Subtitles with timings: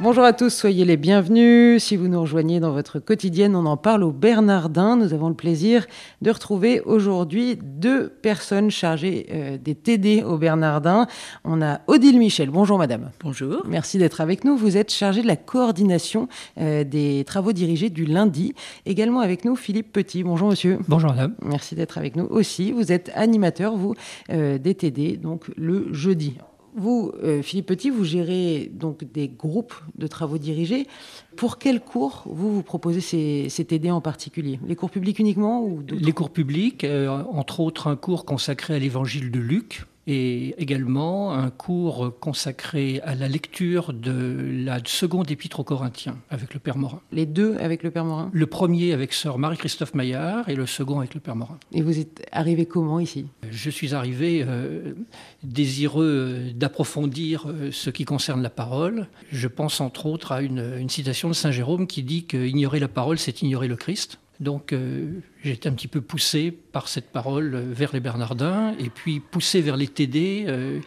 [0.00, 1.80] Bonjour à tous, soyez les bienvenus.
[1.80, 4.96] Si vous nous rejoignez dans votre quotidienne, on en parle au Bernardin.
[4.96, 5.86] Nous avons le plaisir
[6.20, 11.06] de retrouver aujourd'hui deux personnes chargées euh, des TD au Bernardin.
[11.44, 12.50] On a Odile Michel.
[12.50, 13.12] Bonjour madame.
[13.22, 13.62] Bonjour.
[13.66, 14.56] Merci d'être avec nous.
[14.56, 18.52] Vous êtes chargée de la coordination euh, des travaux dirigés du lundi.
[18.86, 20.24] Également avec nous Philippe Petit.
[20.24, 20.80] Bonjour monsieur.
[20.88, 21.34] Bonjour madame.
[21.40, 22.72] Merci d'être avec nous aussi.
[22.72, 23.94] Vous êtes animateur, vous,
[24.30, 26.36] euh, des TD, donc le jeudi.
[26.76, 30.88] Vous, euh, Philippe Petit, vous gérez donc des groupes de travaux dirigés.
[31.36, 34.58] Pour quels cours vous vous proposez ces, ces en particulier?
[34.66, 38.78] Les cours publics uniquement ou Les cours publics, euh, entre autres un cours consacré à
[38.78, 45.60] l'évangile de Luc, et également un cours consacré à la lecture de la seconde épître
[45.60, 47.00] aux Corinthiens avec le Père Morin.
[47.12, 48.30] Les deux avec le Père Morin?
[48.32, 51.58] Le premier avec sœur Marie-Christophe Maillard et le second avec le Père Morin.
[51.72, 53.26] Et vous êtes arrivé comment ici?
[53.50, 54.94] Je suis arrivé euh,
[55.42, 59.08] désireux d'approfondir euh, ce qui concerne la parole.
[59.32, 62.88] Je pense entre autres à une, une citation de Saint Jérôme qui dit qu'ignorer la
[62.88, 64.18] parole, c'est ignorer le Christ.
[64.40, 68.74] Donc euh, j'ai été un petit peu poussé par cette parole euh, vers les Bernardins
[68.80, 70.80] et puis poussé vers les TD euh,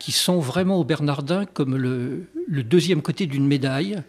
[0.00, 4.02] qui sont vraiment aux Bernardins comme le, le deuxième côté d'une médaille,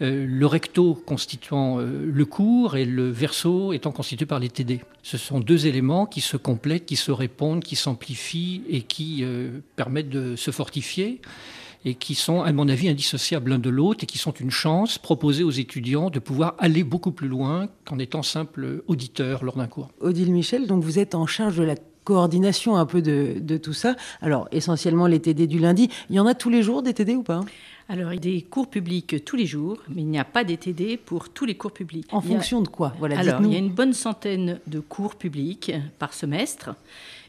[0.00, 4.80] le recto constituant le cours et le verso étant constitué par les TD.
[5.02, 9.24] Ce sont deux éléments qui se complètent, qui se répondent, qui s'amplifient et qui
[9.76, 11.20] permettent de se fortifier
[11.84, 14.98] et qui sont, à mon avis, indissociables l'un de l'autre et qui sont une chance
[14.98, 19.66] proposée aux étudiants de pouvoir aller beaucoup plus loin qu'en étant simple auditeur lors d'un
[19.66, 19.90] cours.
[20.00, 21.74] Odile Michel, donc vous êtes en charge de la
[22.04, 23.96] coordination un peu de, de, tout ça.
[24.20, 25.88] Alors, essentiellement les TD du lundi.
[26.10, 27.40] Il y en a tous les jours des TD ou pas?
[27.88, 30.44] Alors, il y a des cours publics tous les jours, mais il n'y a pas
[30.44, 32.06] des TD pour tous les cours publics.
[32.12, 32.62] En fonction a...
[32.62, 32.94] de quoi?
[32.98, 36.70] Voilà, Alors, il y a une bonne centaine de cours publics par semestre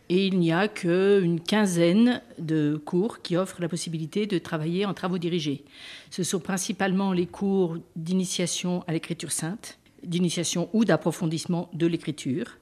[0.09, 4.93] et il n'y a qu'une quinzaine de cours qui offrent la possibilité de travailler en
[4.93, 5.63] travaux dirigés.
[6.11, 12.57] Ce sont principalement les cours d'initiation à l'écriture sainte, d'initiation ou d'approfondissement de l'écriture.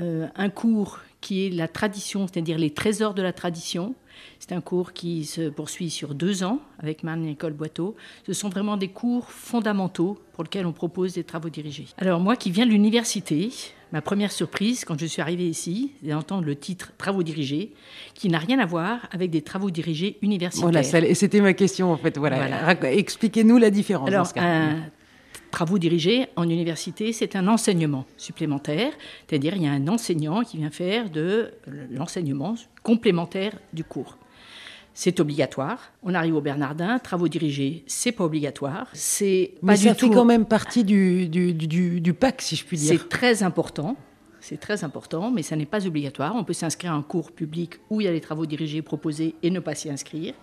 [0.00, 3.94] Euh, un cours qui est la tradition, c'est-à-dire les trésors de la tradition.
[4.38, 7.96] C'est un cours qui se poursuit sur deux ans avec Marne-Nicole Boiteau.
[8.26, 11.86] Ce sont vraiment des cours fondamentaux pour lesquels on propose des travaux dirigés.
[11.98, 13.50] Alors moi qui viens de l'université,
[13.92, 17.72] ma première surprise quand je suis arrivée ici, c'est d'entendre le titre Travaux dirigés,
[18.14, 20.70] qui n'a rien à voir avec des travaux dirigés universitaires.
[20.70, 22.18] Voilà, c'était ma question en fait.
[22.18, 22.64] Voilà.
[22.64, 22.92] voilà.
[22.92, 24.08] Expliquez-nous la différence.
[24.08, 24.76] Alors, un
[25.50, 28.92] travaux dirigés en université, c'est un enseignement supplémentaire,
[29.26, 31.52] c'est-à-dire il y a un enseignant qui vient faire de
[31.90, 34.18] l'enseignement complémentaire du cours.
[35.00, 35.92] C'est obligatoire.
[36.02, 38.88] On arrive au Bernardin, travaux dirigés, c'est pas obligatoire.
[38.94, 42.76] C'est Mais ça fait quand même partie du, du, du, du PAC, si je puis
[42.76, 42.88] dire.
[42.88, 43.94] C'est très important.
[44.40, 46.34] C'est très important, mais ça n'est pas obligatoire.
[46.34, 49.36] On peut s'inscrire à un cours public où il y a les travaux dirigés proposés
[49.44, 50.34] et ne pas s'y inscrire,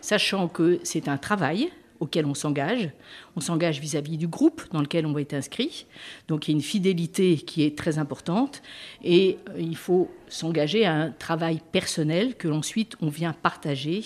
[0.00, 2.90] sachant que c'est un travail auquel on s'engage.
[3.36, 5.86] On s'engage vis-à-vis du groupe dans lequel on va être inscrit.
[6.28, 8.62] Donc il y a une fidélité qui est très importante
[9.04, 14.02] et il faut s'engager à un travail personnel que ensuite on vient partager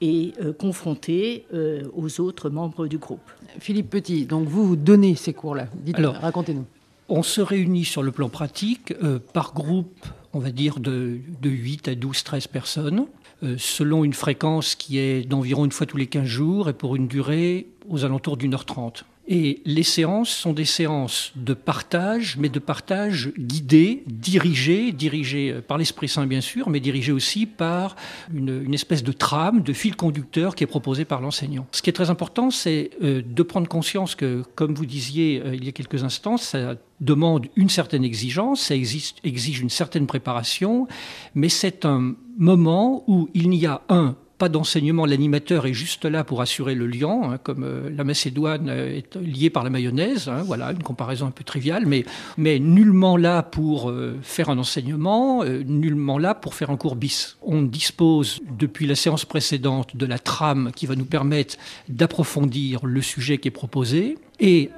[0.00, 3.30] et euh, confronter euh, aux autres membres du groupe.
[3.58, 5.68] Philippe Petit, donc vous, vous donnez ces cours-là.
[5.94, 6.66] Alors, racontez-nous.
[7.08, 11.50] On se réunit sur le plan pratique euh, par groupe, on va dire, de, de
[11.50, 13.06] 8 à 12, 13 personnes.
[13.42, 16.96] Euh, selon une fréquence qui est d'environ une fois tous les 15 jours et pour
[16.96, 19.04] une durée aux alentours d'une heure trente.
[19.26, 25.78] Et les séances sont des séances de partage, mais de partage guidé, dirigé, dirigé par
[25.78, 27.96] l'Esprit Saint bien sûr, mais dirigé aussi par
[28.32, 31.66] une, une, espèce de trame, de fil conducteur qui est proposé par l'enseignant.
[31.72, 35.54] Ce qui est très important, c'est euh, de prendre conscience que, comme vous disiez euh,
[35.54, 40.86] il y a quelques instants, ça demande une certaine exigence, ça exige une certaine préparation,
[41.34, 46.24] mais c'est un moment où il n'y a un pas d'enseignement, l'animateur est juste là
[46.24, 50.42] pour assurer le lien, hein, comme euh, la Macédoine est liée par la mayonnaise, hein,
[50.44, 52.04] voilà, une comparaison un peu triviale, mais,
[52.36, 56.96] mais nullement là pour euh, faire un enseignement, euh, nullement là pour faire un cours
[56.96, 57.36] bis.
[57.42, 61.56] On dispose depuis la séance précédente de la trame qui va nous permettre
[61.88, 64.70] d'approfondir le sujet qui est proposé, et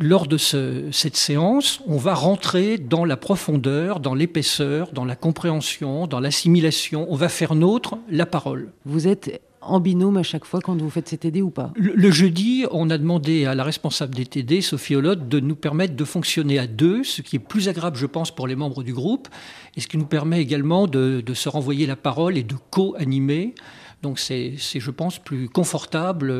[0.00, 5.14] lors de ce, cette séance, on va rentrer dans la profondeur, dans l'épaisseur, dans la
[5.14, 7.06] compréhension, dans l'assimilation.
[7.10, 8.72] On va faire nôtre la parole.
[8.86, 11.70] Vous êtes en binôme à chaque fois quand vous faites ces TD ou pas?
[11.76, 15.54] Le, le, jeudi, on a demandé à la responsable des TD, Sophie Olotte, de nous
[15.54, 18.82] permettre de fonctionner à deux, ce qui est plus agréable, je pense, pour les membres
[18.82, 19.28] du groupe,
[19.76, 23.54] et ce qui nous permet également de, de se renvoyer la parole et de co-animer
[24.02, 26.32] Donc c'est, je pense, plus confortable,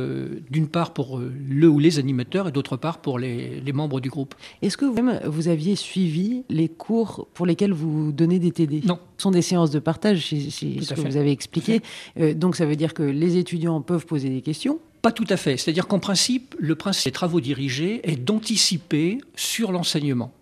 [0.50, 4.34] d'une part pour le ou les animateurs et d'autre part pour les, membres du groupe.
[4.62, 8.98] Est-ce que vous-même, vous aviez suivi les cours pour lesquels vous donnez des TD Non.
[9.18, 11.82] Ce sont des séances de partage, c'est, ce que vous avez expliqué.
[12.34, 14.80] donc ça veut dire que les étudiants peuvent poser des questions?
[15.02, 15.56] Pas tout à fait.
[15.56, 20.32] C'est-à-dire qu'en principe, le principe des travaux dirigés est d'anticiper sur l'enseignement.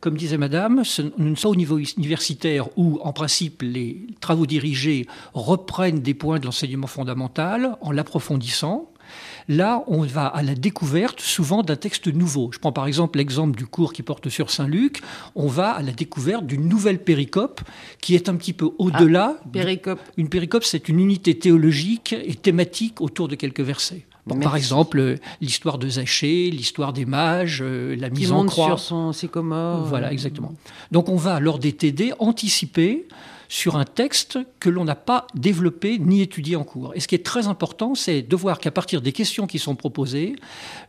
[0.00, 0.82] Comme disait Madame,
[1.16, 6.38] nous ne sommes au niveau universitaire où, en principe, les travaux dirigés reprennent des points
[6.38, 8.92] de l'enseignement fondamental en l'approfondissant.
[9.48, 12.50] Là, on va à la découverte souvent d'un texte nouveau.
[12.52, 15.00] Je prends par exemple l'exemple du cours qui porte sur Saint Luc.
[15.34, 17.62] On va à la découverte d'une nouvelle péricope
[18.00, 19.38] qui est un petit peu au-delà.
[19.40, 20.00] Ah, péricope.
[20.16, 24.04] Une péricope, c'est une unité théologique et thématique autour de quelques versets.
[24.36, 28.66] Par exemple, l'histoire de Zachée, l'histoire des mages, euh, la mise en croix.
[28.66, 29.84] sur son sycomore.
[29.84, 30.54] Voilà, exactement.
[30.92, 33.06] Donc on va, lors des TD, anticiper
[33.48, 36.92] sur un texte que l'on n'a pas développé ni étudié en cours.
[36.94, 39.74] Et ce qui est très important, c'est de voir qu'à partir des questions qui sont
[39.74, 40.36] proposées,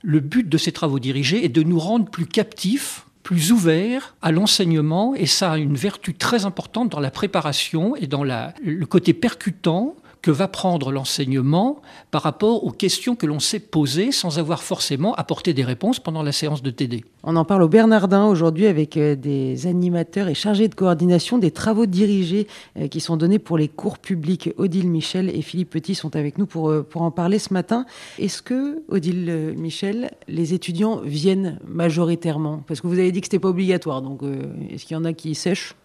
[0.01, 4.31] le but de ces travaux dirigés est de nous rendre plus captifs plus ouverts à
[4.31, 9.13] l'enseignement et ça a une vertu très importante dans la préparation et dans le côté
[9.13, 11.81] percutant que va prendre l'enseignement
[12.11, 16.23] par rapport aux questions que l'on s'est posées sans avoir forcément apporté des réponses pendant
[16.23, 17.05] la séance de TD.
[17.23, 21.51] On en parle au Bernardin aujourd'hui avec euh, des animateurs et chargés de coordination des
[21.51, 24.51] travaux dirigés euh, qui sont donnés pour les cours publics.
[24.57, 27.85] Odile Michel et Philippe Petit sont avec nous pour, euh, pour en parler ce matin.
[28.17, 32.63] Est-ce que, Odile Michel, les étudiants viennent majoritairement?
[32.67, 34.21] Parce que vous avez dit que ce n'était pas obligatoire, donc
[34.69, 35.75] est-ce qu'il y en a qui sèchent?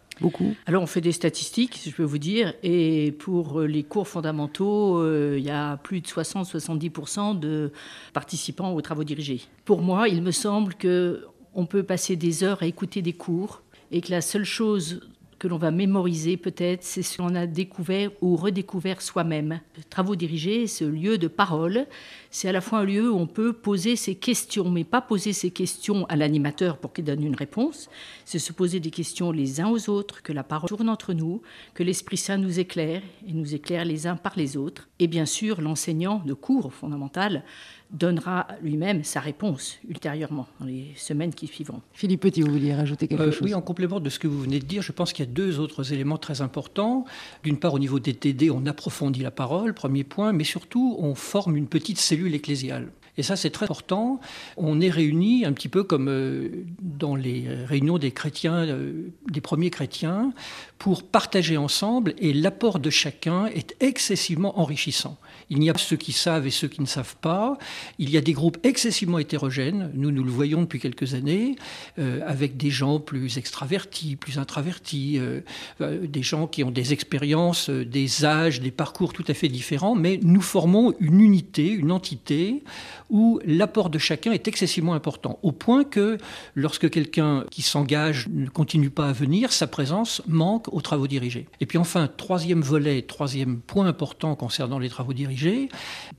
[0.67, 5.37] Alors on fait des statistiques, je peux vous dire, et pour les cours fondamentaux, euh,
[5.39, 7.73] il y a plus de 60-70% de
[8.13, 9.43] participants aux travaux dirigés.
[9.65, 13.63] Pour moi, il me semble que on peut passer des heures à écouter des cours
[13.91, 15.01] et que la seule chose
[15.45, 19.61] que l'on va mémoriser peut-être, c'est ce qu'on a découvert ou redécouvert soi-même.
[19.91, 21.87] Travaux dirigés, ce lieu de parole,
[22.31, 25.35] c'est à la fois un lieu où on peut poser ses questions, mais pas poser
[25.35, 27.91] ses questions à l'animateur pour qu'il donne une réponse,
[28.25, 31.43] c'est se poser des questions les uns aux autres, que la parole tourne entre nous,
[31.75, 34.89] que l'Esprit Saint nous éclaire et nous éclaire les uns par les autres.
[34.99, 37.45] Et bien sûr, l'enseignant de cours fondamental
[37.91, 41.81] donnera lui-même sa réponse ultérieurement, dans les semaines qui suivront.
[41.93, 43.43] Philippe Petit, vous vouliez rajouter quelque euh, chose?
[43.43, 45.33] Oui, en complément de ce que vous venez de dire, je pense qu'il y a
[45.33, 47.05] deux autres éléments très importants.
[47.43, 51.15] D'une part, au niveau des TD, on approfondit la parole, premier point, mais surtout, on
[51.15, 52.91] forme une petite cellule ecclésiale.
[53.17, 54.21] Et ça, c'est très important.
[54.57, 59.41] On est réunis un petit peu comme euh, dans les réunions des chrétiens, euh, des
[59.41, 60.33] premiers chrétiens,
[60.79, 65.17] pour partager ensemble, et l'apport de chacun est excessivement enrichissant.
[65.49, 67.57] Il n'y a pas ceux qui savent et ceux qui ne savent pas.
[67.99, 69.91] Il y a des groupes excessivement hétérogènes.
[69.95, 71.57] Nous, nous le voyons depuis quelques années,
[71.99, 75.41] euh, avec des gens plus extravertis, plus introvertis, euh,
[75.81, 80.19] des gens qui ont des expériences, des âges, des parcours tout à fait différents, mais
[80.23, 82.63] nous formons une unité, une entité
[83.11, 86.19] où l'apport de chacun est excessivement important, au point que
[86.55, 91.47] lorsque quelqu'un qui s'engage ne continue pas à venir, sa présence manque aux travaux dirigés.
[91.61, 95.69] Et puis enfin, troisième volet, troisième point important concernant les travaux dirigés,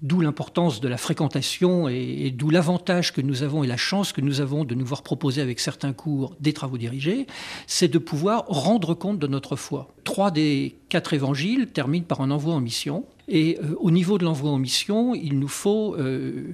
[0.01, 4.21] d'où l'importance de la fréquentation et, d'où l'avantage que nous avons et la chance que
[4.21, 7.27] nous avons de nous voir proposer avec certains cours des travaux dirigés,
[7.67, 9.93] c'est de pouvoir rendre compte de notre foi.
[10.03, 13.03] Trois des quatre évangiles terminent par un envoi en mission.
[13.27, 16.53] Et euh, au niveau de l'envoi en mission, il nous faut euh,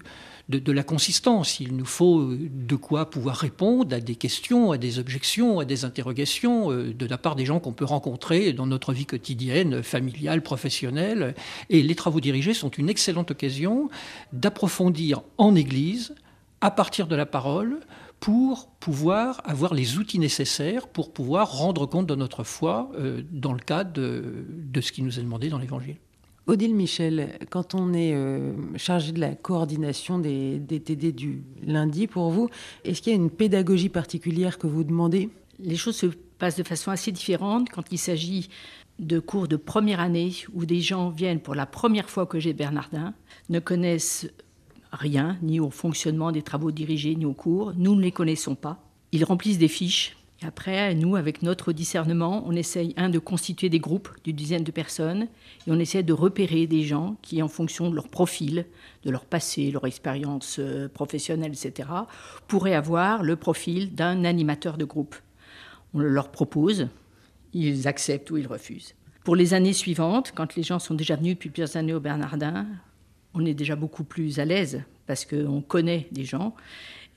[0.49, 1.59] de, la consistance.
[1.59, 5.65] Il nous faut euh, de quoi pouvoir répondre à des questions, à des objections, à
[5.65, 10.41] des interrogations de la part des gens qu'on peut rencontrer dans notre vie quotidienne, familiale,
[10.41, 11.35] professionnelle.
[11.69, 13.91] Et les travaux dirigés sont une excellente occasion
[14.33, 16.15] d'approfondir en Église,
[16.61, 17.79] à partir de la parole,
[18.21, 23.51] pour pouvoir avoir les outils nécessaires pour pouvoir rendre compte de notre foi euh, dans
[23.51, 25.97] le cadre de ce qui nous est demandé dans l'Évangile.
[26.47, 32.29] Odile Michel, quand on est euh, chargé de la coordination des, TD du lundi pour
[32.29, 32.49] vous,
[32.83, 35.29] est-ce qu'il y a une pédagogie particulière que vous demandez?
[35.59, 38.49] Les choses se passent de façon assez différente quand il s'agit
[38.99, 42.53] de cours de première année où des gens viennent pour la première fois que j'ai
[42.53, 43.13] Bernardin,
[43.49, 44.27] ne connaissent
[44.91, 47.73] rien, ni au fonctionnement des travaux dirigés, ni au cours.
[47.75, 48.83] Nous ne les connaissons pas.
[49.11, 53.79] Ils remplissent des fiches après, nous, avec notre discernement, on essaye, un, de constituer des
[53.79, 55.27] groupes d'une dizaine de personnes,
[55.67, 58.65] et on essaie de repérer des gens qui, en fonction de leur profil,
[59.03, 61.89] de leur passé, leur expérience euh, professionnelle, etc.,
[62.47, 65.15] pourraient avoir le profil d'un animateur de groupe.
[65.93, 66.87] On le leur propose,
[67.53, 68.95] ils acceptent ou ils refusent.
[69.23, 72.65] Pour les années suivantes, quand les gens sont déjà venus depuis plusieurs années au Bernardin,
[73.33, 76.55] on est déjà beaucoup plus à l'aise parce qu'on connaît des gens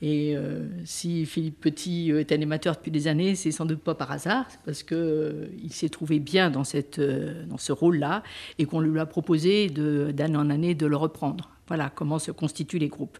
[0.01, 4.11] Et euh, si Philippe Petit est animateur depuis des années, c'est sans doute pas par
[4.11, 8.23] hasard, parce qu'il il s'est trouvé bien dans ce rôle-là
[8.59, 11.51] et qu'on lui a proposé d'année en année de le reprendre.
[11.67, 13.17] Voilà comment se constituent les groupes.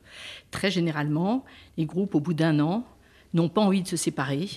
[0.52, 1.46] Très généralement,
[1.78, 2.86] les groupes, au bout d'un an,
[3.34, 4.50] n'ont pas envie de se séparer.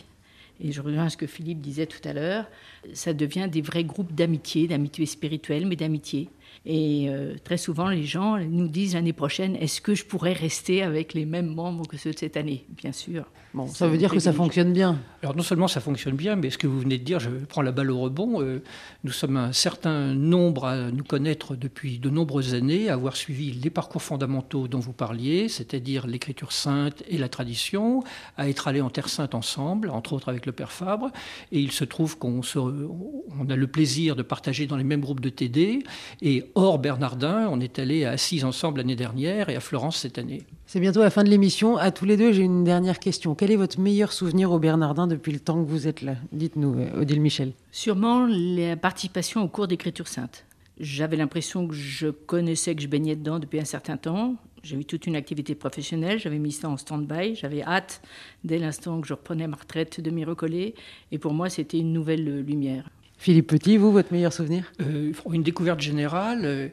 [0.60, 2.46] Et je reviens à ce que Philippe disait tout à l'heure,
[2.92, 6.28] ça devient des vrais groupes d'amitié, d'amitié spirituelle, mais d'amitié.
[6.66, 10.82] Et euh, très souvent, les gens nous disent l'année prochaine, est-ce que je pourrais rester
[10.82, 12.64] avec les mêmes membres que ceux de cette année?
[12.76, 13.24] Bien sûr.
[13.54, 14.98] Bon, ça veut dire que ça fonctionne bien.
[15.22, 17.62] Alors non seulement ça fonctionne bien, mais ce que vous venez de dire, je prends
[17.62, 18.62] la balle au rebond, euh,
[19.04, 23.52] nous sommes un certain nombre à nous connaître depuis de nombreuses années, à avoir suivi
[23.52, 28.04] les parcours fondamentaux dont vous parliez, c'est-à-dire l'écriture sainte et la tradition,
[28.36, 31.10] à être allés en Terre Sainte ensemble, entre autres avec le Père Fabre,
[31.50, 35.20] et il se trouve qu'on on a le plaisir de partager dans les mêmes groupes
[35.20, 35.84] de TD,
[36.20, 40.18] et hors Bernardin, on est allé à Assise ensemble l'année dernière et à Florence cette
[40.18, 40.42] année.
[40.66, 41.76] C'est bientôt la fin de l'émission.
[41.76, 43.34] À tous les deux, j'ai une dernière question.
[43.34, 46.16] Quel est votre meilleur souvenir au Bernardin depuis le temps que vous êtes là?
[46.32, 47.52] Dites-nous, euh, Odile Michel.
[47.72, 50.44] Sûrement la participation au cours d'écriture sainte.
[50.80, 54.36] J'avais l'impression que je connaissais, que je baignais dedans depuis un certain temps.
[54.62, 58.02] J'ai eu toute une activité professionnelle, j'avais mis ça en stand-by, j'avais hâte
[58.44, 60.74] dès l'instant que je reprenais ma retraite de m'y recoller.
[61.12, 62.90] Et pour moi, c'était une nouvelle lumière.
[63.18, 64.72] Philippe Petit, vous, votre meilleur souvenir?
[64.80, 66.42] Euh, Une découverte générale.
[66.44, 66.68] Euh,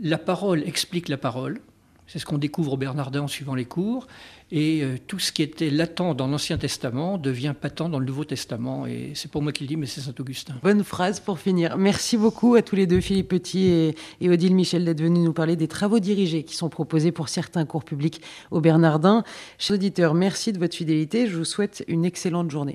[0.00, 1.60] la parole explique la parole.
[2.06, 4.06] C'est ce qu'on découvre au Bernardin en suivant les cours.
[4.54, 8.24] Et euh, tout ce qui était latent dans l'Ancien Testament devient patent dans le Nouveau
[8.24, 8.86] Testament.
[8.86, 10.54] Et c'est pour moi qu'il dit, mais c'est Saint-Augustin.
[10.62, 11.78] Bonne phrase pour finir.
[11.78, 15.32] Merci beaucoup à tous les deux, Philippe Petit et, et Odile Michel, d'être venus nous
[15.32, 18.20] parler des travaux dirigés qui sont proposés pour certains cours publics
[18.50, 19.24] au Bernardin.
[19.58, 21.26] Chers auditeurs, merci de votre fidélité.
[21.26, 22.70] Je vous souhaite une excellente journée.